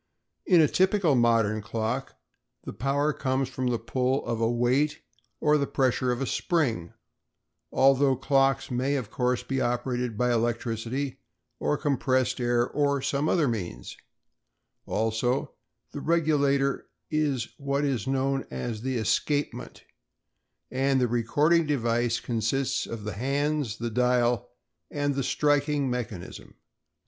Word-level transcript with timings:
In 0.47 0.61
a 0.61 0.67
typical 0.67 1.13
modern 1.13 1.61
clock 1.61 2.15
the 2.63 2.73
power 2.73 3.13
comes 3.13 3.47
from 3.49 3.67
the 3.67 3.77
pull 3.77 4.25
of 4.25 4.41
a 4.41 4.49
weight 4.51 4.99
or 5.39 5.59
the 5.59 5.67
pressure 5.67 6.11
of 6.11 6.21
a 6.21 6.25
spring—although 6.25 8.15
clocks 8.15 8.71
may, 8.71 8.95
of 8.95 9.11
course, 9.11 9.43
be 9.43 9.61
operated 9.61 10.17
by 10.17 10.31
electricity 10.33 11.19
or 11.59 11.77
compressed 11.77 12.39
air 12.39 12.67
or 12.67 13.03
some 13.03 13.29
other 13.29 13.47
means; 13.47 13.95
also, 14.87 15.53
the 15.91 16.01
regulator 16.01 16.89
is 17.11 17.49
what 17.59 17.85
is 17.85 18.07
known 18.07 18.47
as 18.49 18.81
the 18.81 18.97
"escapement" 18.97 19.83
and 20.71 20.99
the 20.99 21.07
recording 21.07 21.67
device 21.67 22.19
consists 22.19 22.87
of 22.87 23.03
the 23.03 23.13
hands, 23.13 23.77
the 23.77 23.91
dial, 23.91 24.49
and 24.89 25.13
the 25.13 25.21
striking 25.21 25.91
mechanism. 25.91 26.55